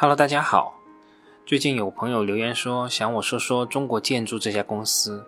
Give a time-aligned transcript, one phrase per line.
[0.00, 0.78] Hello，大家好。
[1.44, 5.26] 最近有朋友留言说想我说说中国建筑这家公司。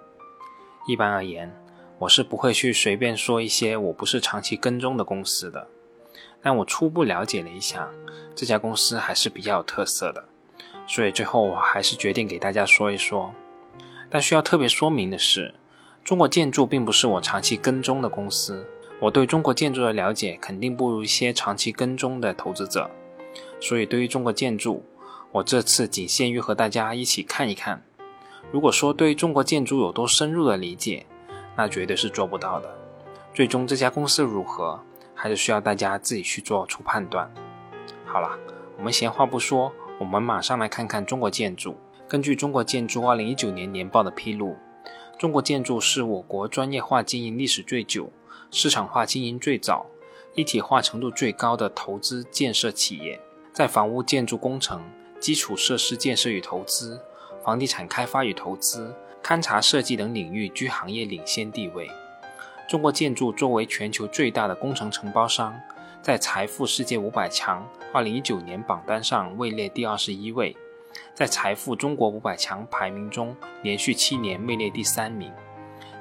[0.86, 1.52] 一般而言，
[1.98, 5.66] 我是不会去随便说一些我不是长期跟踪的公司的。
[6.40, 7.88] 但我初步了解了一下，
[8.36, 10.22] 这家公司还是比较有特色的，
[10.86, 13.34] 所以最后我还是决定给大家说一说。
[14.08, 15.52] 但需要特别说明的是，
[16.04, 18.64] 中国建筑并不是我长期跟踪的公司。
[19.00, 22.88] 我对中国建筑的了解肯定不如一些长期跟踪的投资者，
[23.60, 24.82] 所以对于中国建筑，
[25.32, 27.82] 我这次仅限于和大家一起看一看。
[28.50, 31.06] 如果说对中国建筑有多深入的理解，
[31.56, 32.68] 那绝对是做不到的。
[33.32, 34.80] 最终这家公司如何，
[35.14, 37.32] 还是需要大家自己去做出判断。
[38.06, 38.36] 好了，
[38.76, 41.76] 我们闲话不说，我们马上来看看中国建筑。
[42.08, 44.56] 根据中国建筑二零一九年年报的披露，
[45.16, 48.10] 中国建筑是我国专业化经营历史最久。
[48.50, 49.86] 市场化经营最早、
[50.34, 53.20] 一体化程度最高的投资建设企业，
[53.52, 54.82] 在房屋建筑工程、
[55.18, 57.00] 基础设施建设与投资、
[57.44, 61.90] 房地产开发与投资、勘察设计等领域居行业领先地位。
[62.68, 65.60] 中国建筑作为全球最大的工程承包商，
[66.00, 70.56] 在财富世界五百强2019年榜单上位列第二十一位，
[71.12, 75.32] 在财富中国五百强排名中连续七年位列第三名。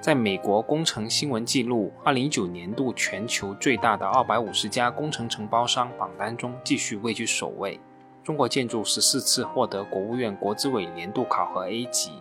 [0.01, 7.77] 在美国工程新闻记录2019年度全球最大的250家工程承包商榜单中，继续位居首位。
[8.23, 12.11] 中国建筑十四次获得国务院国资委年度考核 A 级，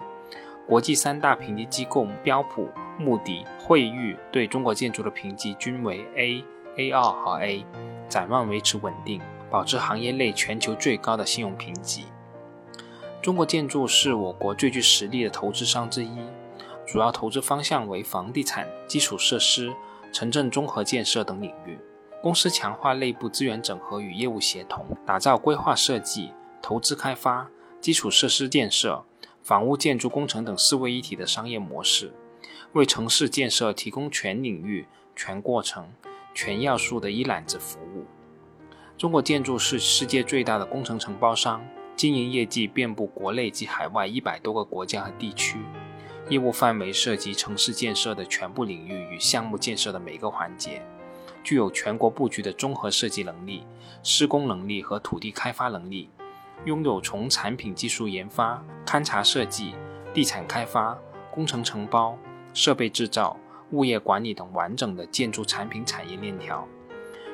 [0.67, 2.69] 国际三大评级机构标普、
[2.99, 6.45] 穆迪、惠誉对中国建筑的评级均为 A、
[6.77, 7.65] A2 和 A，
[8.09, 12.07] 展望维持稳定，保持行业内全球最高的信用评级。
[13.23, 16.19] 中国建筑是我国最具实力的投资商之一。
[16.91, 19.71] 主要投资方向为房地产、基础设施、
[20.11, 21.79] 城镇综合建设等领域。
[22.23, 29.05] 公司强化内部资源整合与业务协同，打造规划设计、投资开发、基础设施建设、
[29.43, 32.11] 房屋建筑工程等四位一体的商业模式，
[32.73, 35.93] 为城市建设提供全领域、全过程、
[36.35, 38.07] 全要素的一揽子服务。
[38.97, 41.63] 中国建筑是世界最大的工程承包商，
[41.95, 45.59] 经营业绩遍布国内及海外一百多个国家和地区。
[46.29, 50.83] 业务范围涉及城市建设的全部领域与项目建设的每个环节，
[51.43, 53.67] 具有全国布局的综合设计能力、
[54.03, 56.11] 施工能力和土地开发能力，
[56.67, 59.75] 拥有从产品技术研发、勘察设计、
[60.13, 60.99] 地产开发、
[61.31, 62.19] 工程承包、
[62.53, 63.35] 设备制造、
[63.71, 66.67] 物业管理等完整的建筑产品产业链条。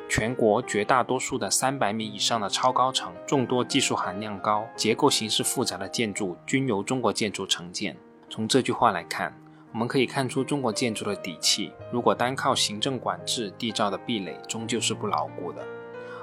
[0.09, 7.97] 全国绝大多数的三百米以上的超高层、众多技术含量高、结构形式复杂的建筑均由中国建筑承建。
[8.31, 9.33] 从这句话来看，
[9.73, 11.73] 我们可以看出中国建筑的底气。
[11.93, 15.65] 如果单靠行政管制缔造的壁垒，终究是不牢固的。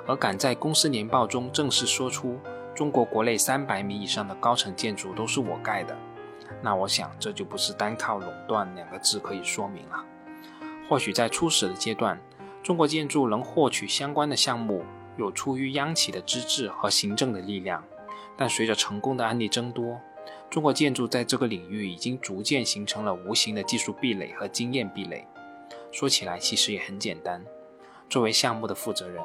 [0.08, 2.40] 而敢在公司年报中正式说出
[2.74, 5.96] 中国国内三百米以上的高层建筑都是我盖的，
[6.62, 10.04] 那我想这就不是单靠垄断两个字可以说明了。
[10.90, 12.20] 或许在初始的阶段，
[12.64, 14.84] 中国建筑能获取相关的项目，
[15.18, 17.84] 有出于央企的资质和行政的力量，
[18.36, 20.00] 但随着成功的案例增多。
[20.52, 25.26] 中国建筑在这个领域已经逐渐形成了无形的技术壁垒和经验壁垒。
[25.94, 27.42] 说起来其实也很简单，
[28.10, 29.24] 作为项目的负责人，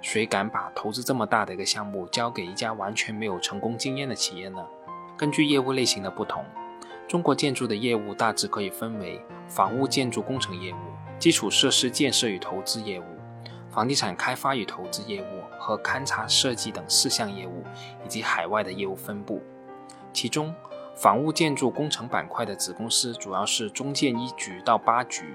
[0.00, 4.64] 谁敢把投资这么大的一个项目交给一家完全没有成功经验的企业呢？
[5.18, 6.44] 根据业务类型的不同，
[7.08, 10.76] 中国建筑的业务大致可以分为房屋建筑工程业务、
[11.18, 13.04] 基础设施建设与投资业务、
[13.72, 17.64] 房地产开发与投资业务和勘察设计等四项业务，
[18.06, 19.42] 以及海外的业务分布。
[20.12, 20.54] 其中，
[20.96, 25.34] 房屋建筑工程板块的子公司主要是中建一局到八局，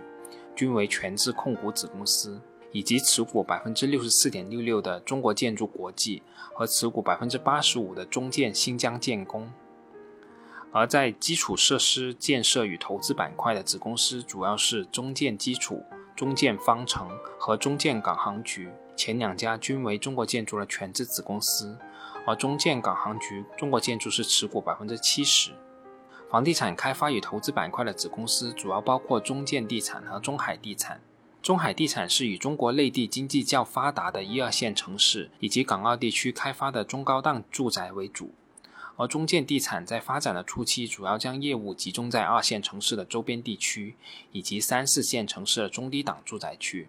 [0.55, 2.39] 均为全资控股子公司，
[2.71, 6.21] 以及持股百分之六十四点六六的中国建筑国际
[6.53, 9.51] 和持股百分之八十五的中建新疆建工。
[10.71, 15.81] 而在基础设施建设与投资板块的子公司主要是中建基础、
[16.17, 17.09] 中建方程
[17.39, 21.77] 和中建港航局，前两家均为中国建筑的全资子公司。
[22.25, 25.51] 而中建港航局中国建筑是持股百分之七十，
[26.31, 31.01] 房地产开发与投资板块的子公司主要包括中建地产和中海地产。
[31.41, 38.33] 中海地产是以中国内地经济较发达的一二线城市以及港澳地区开发的中高档住宅为主，
[38.95, 43.95] 而中建地产在发展的初期主要将业务集中在二线城市的周边地区
[44.31, 46.87] 以及三四线城市的中低档住宅区。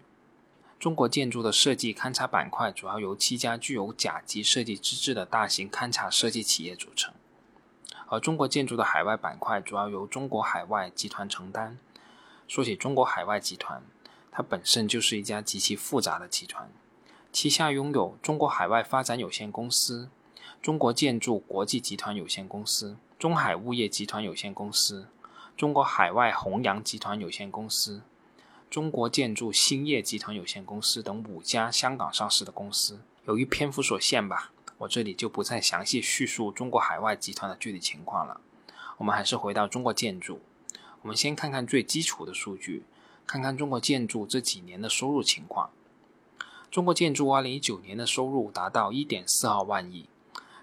[0.79, 7.13] 中国建筑的设计勘察板块主要由七家具有甲级设计资质的大型勘察设计企业组成，
[8.09, 11.79] 而中国建筑的海外板块主要由中国海外集团承担。
[12.47, 13.81] 说起中国海外集团，
[14.31, 16.69] 它本身就是一家极其复杂的集团，
[17.33, 20.09] 旗下拥有中国海外发展有限公司、
[20.61, 25.07] 中国建筑国际集团有限公司、中海物业集团有限公司、
[25.57, 28.03] 中国海外弘扬集团有限公司、
[28.69, 32.99] 中国建筑兴业集团有限公司等五家香港上市的公司。
[33.25, 38.41] 由于篇幅所限吧，我这里就不再详细叙述中国海外集团的具体情况了。
[38.97, 40.41] 我们还是回到中国建筑，
[41.01, 42.83] 我们先看看最基础的数据，
[43.25, 45.69] 看看中国建筑这几年的收入情况。
[46.69, 50.09] 中国建筑2019年的收入达到1.42万亿，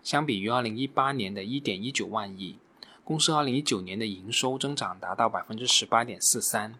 [0.02, 2.58] 相比于2018年的1.19万亿，
[3.02, 6.72] 公司2019年的营收增长达到18.43%。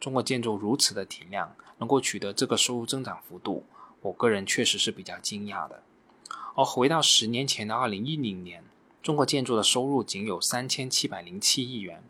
[0.00, 3.64] 中国建筑如此的体量，能够取得这个收入增长幅度，
[4.02, 5.82] 我个人确实是比较惊讶的。
[6.54, 8.64] 而回到十年前的2010年，
[9.02, 12.02] 中国建筑的收入仅有3707亿元，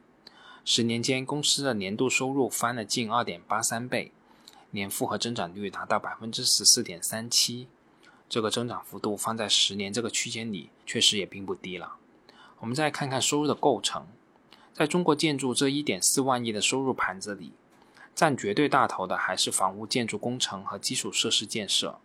[0.64, 4.12] 十年间公司的年度收入翻了近2.83倍。
[4.70, 7.68] 年复合增长率达到百分之十四点三七，
[8.28, 11.94] 这个增长幅度放在十年这个区间里，确实也并不低了。
[12.58, 14.06] 我们再看看收入的构成，
[14.74, 17.52] 在中国建筑这一点四万亿的收入盘子里，
[18.18, 22.00] 占绝对大头的还是房屋建筑工程和基础设施建设，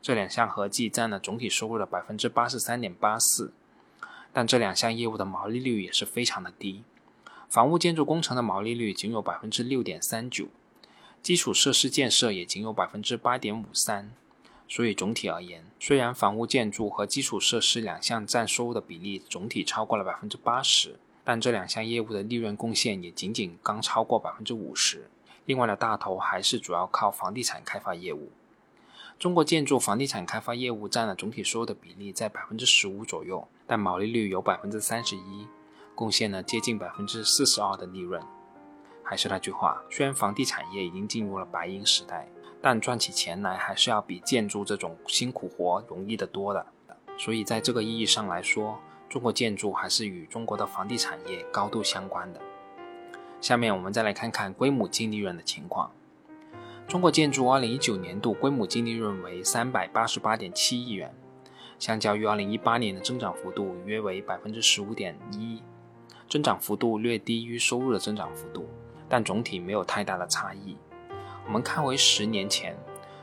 [0.00, 3.52] 这两项合计占了总体收入的百分之八十三点八四。
[4.32, 6.84] 但这两项业务的毛利率也是非常的低，
[7.48, 10.46] 房屋建筑工程的毛利率仅有百分之六点三九。
[11.20, 14.12] 基础设施建设也仅有百分之八点五三，
[14.68, 25.10] 所以总体而言，虽然房屋建筑和基础设施两项占收入的比例总体超过了百分之八十，但这两项业务的利润贡献也仅仅刚超过百分之五十。
[25.48, 28.30] 另外的大头还是主要靠房地产开发业务。
[29.18, 35.48] 中国建筑房地产开发业务占了总体收入的比例在百分之十五左右，但毛利率有百分之三十一，
[35.94, 38.22] 贡献了接近百分之四十二的利润。
[39.02, 42.28] 还是那句话，虽然房地产业已经进入了白银时代，
[42.60, 46.66] 但赚起钱来还是要比建筑这种辛苦活容易得多的。
[47.16, 48.78] 所以在这个意义上来说，
[49.08, 52.40] 中国建筑还是与中国的房地产业高度相关的。
[53.40, 55.90] 下面我们再来看看规模净利润的情况。
[56.86, 61.14] 中国建筑2019年度规模净利润为388.7亿元，
[61.78, 65.60] 相较于2018年的增长幅度约为15.1%，
[66.28, 68.68] 增长幅度略低于收入的增长幅度。
[69.10, 70.76] 但总体没有太大的差异。
[71.46, 72.76] 我们看回十年前，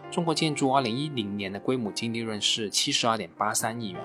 [0.09, 4.01] 中国建筑2010年的规模净利润是72.83亿元，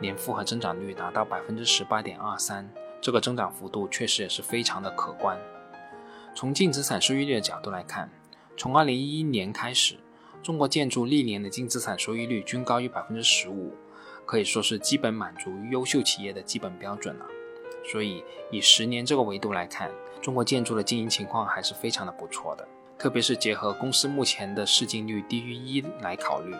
[0.00, 2.70] 年复合增长率达到百分之十八点二三，
[3.00, 5.38] 这个增长幅度确实也是非常的可观。
[6.34, 8.10] 从净资产收益率的角度来看，
[8.56, 9.96] 从2011年开始，
[10.42, 13.72] 中国建筑历年的净资产收益率均高于百分之十五，
[14.24, 17.26] 可以说是基本满足优秀企业的基本标准了。
[17.90, 19.90] 所以，以十年这个维度来看，
[20.20, 22.66] 中国建筑的经营情况还是非常的不错的。
[22.98, 26.54] 特别是结合公司目前的市净率低于一来考虑，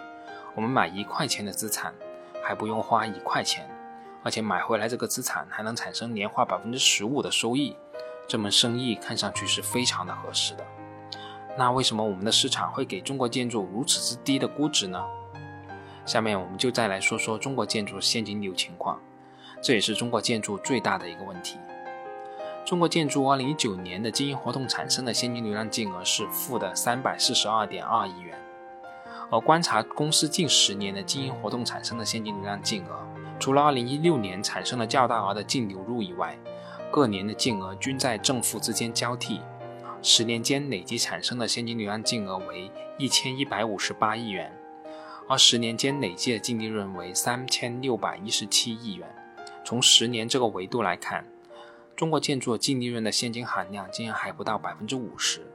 [0.54, 1.92] 我们买一块钱的资产，
[2.42, 3.68] 还不用花一块钱，
[4.22, 7.76] 而且买回来这个资产还能产生年化百分之十五的收益，
[8.26, 10.64] 这门生意看上去是非常的合适的。
[11.56, 15.04] 那为什么我们的市场会给中国建筑如此之低的估值呢？
[16.06, 19.00] 下面我们就再来说说中国建筑现金流情况。
[19.60, 21.58] 这也是中国建筑最大的一个问题。
[22.64, 28.38] 中国建筑2019年的经营活动产生的现金流量净额是负的342.2亿元，
[29.30, 33.04] 而观察公司近十年的经营活动产生的现金流量净额，
[33.38, 36.38] 除了2016年产生了较大额的净流入以外，
[36.90, 39.40] 各年的净额均在正负之间交替，
[40.02, 44.52] 十年间累计产生的现金流量净额为1158亿元，
[45.28, 49.08] 而十年间累计的净利润为3617亿元。
[49.64, 51.26] 从十年这个维度来看，
[51.94, 55.46] 中国建筑净利润的现金含量竟然还不到百分之五十。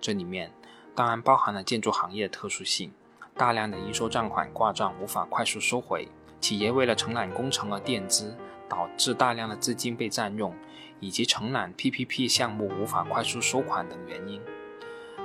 [0.00, 0.52] 这里面
[0.94, 2.92] 当然包含了建筑行业的特殊性，
[3.34, 6.06] 大量的应收账款挂账无法快速收回，
[6.40, 8.36] 企业为了承揽工程而垫资，
[8.68, 10.54] 导致大量的资金被占用，
[11.00, 14.40] 以及承揽 PPP 项目无法快速收款等原因。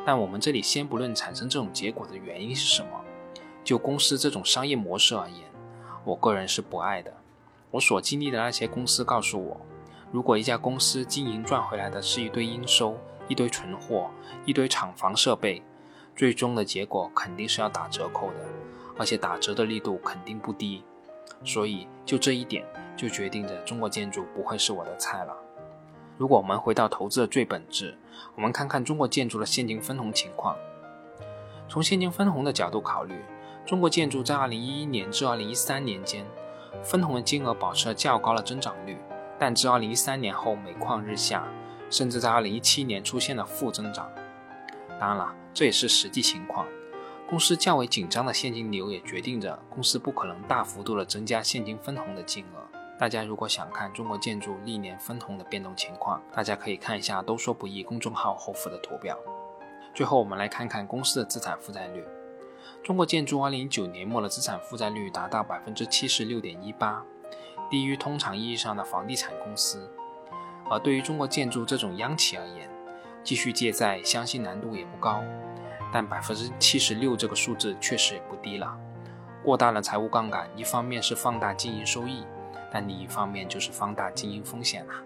[0.05, 2.89] 但我们这里先不论产生这种结果的原因是什么，
[3.63, 5.43] 就公司这种商业模式而言，
[6.03, 7.13] 我个人是不爱的。
[7.69, 9.61] 我所经历的那些公司告诉我，
[10.11, 14.09] 如果一家公司经营赚回来的是一堆应收、一堆存货、
[14.45, 15.61] 一堆厂房设备，
[16.15, 18.45] 最终的结果肯定是要打折扣的，
[18.97, 20.83] 而且打折的力度肯定不低。
[21.43, 25.35] 所以就这一点，就决定着中国建筑不会是我的菜了。
[26.17, 27.97] 如果我们回到投资的最本质，
[28.35, 30.55] 我们看看中国建筑的现金分红情况。
[31.67, 33.15] 从现金分红的角度考虑，
[33.65, 36.25] 中国建筑在2011年至2013年间。
[36.83, 38.97] 分红的金额保持了较高的增长率，
[39.37, 41.45] 但至2013年后每况日下，
[41.89, 44.09] 甚至在2017年出现了负增长。
[44.97, 46.65] 当然了，这也是实际情况。
[47.31, 52.67] 公司较为紧张的现金流也决定着公司不可能大幅度的增加现金分红的金额。
[52.99, 59.17] 大家如果想看中国建筑历年分红的变动情况，大家可以看一下“都说不易”公众号后附的图表。
[59.95, 62.03] 最后，我们来看看公司的资产负债率。
[62.83, 67.01] 中国建筑2019年末的资产负债率达到百分之七十六点一八，
[67.69, 69.89] 低于通常意义上的房地产公司。
[70.69, 72.69] 而对于中国建筑这种央企而言，
[73.23, 75.23] 继续借债相信难度也不高。
[75.91, 78.77] 但百分之七十六这个数字确实也不低了。
[79.43, 82.23] 过大的财务杠杆，一方面是放大经营收益，
[82.71, 85.01] 但另一方面就是放大经营风险啦。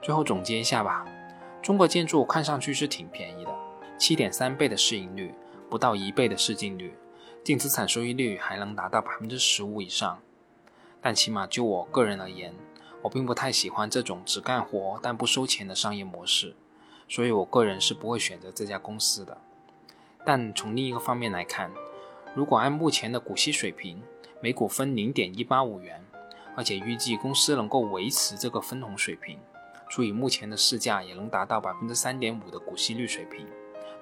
[0.00, 1.06] 最后总结一下吧，
[1.62, 3.54] 中国建筑看上去是挺便宜的，
[3.98, 5.34] 七点三倍的市盈率，
[5.68, 6.94] 不到一倍的市净率，
[7.44, 10.18] 净资产收益率还能达到百分之十五以上。
[11.00, 12.54] 但起码就我个人而言，
[13.02, 16.56] 我并不太喜欢这种只干活但不收钱的商业模式，
[17.08, 19.36] 所以我个人是不会选择这家公司的。
[20.28, 21.72] 但从另一个方面来看，
[22.34, 24.02] 如果按目前的股息水平，
[24.42, 26.04] 每股分零点一八五元，
[26.54, 29.38] 而且预计公司能够维持这个分红水平，
[29.88, 33.46] 除以目前的市价也能达到百分之三点五的股息率水平，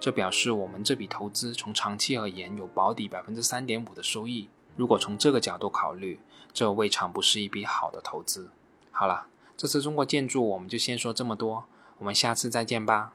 [0.01, 4.49] 这表示我们这笔投资从长期而言有保底百分之三点五的收益。
[4.75, 6.19] 如果从这个角度考虑，
[6.53, 8.51] 这未尝不是一笔好的投资。
[8.91, 11.67] 好了，这次中国建筑我们就先说这么多，
[11.99, 13.13] 我们下次再见吧。